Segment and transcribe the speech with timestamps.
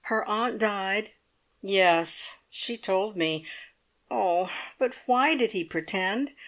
[0.05, 1.11] Her aunt died"
[1.61, 2.39] "Yes.
[2.49, 3.45] She told me.
[4.09, 6.33] Oh, but why did he pretend?